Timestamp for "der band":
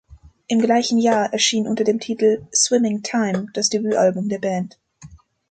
4.29-4.79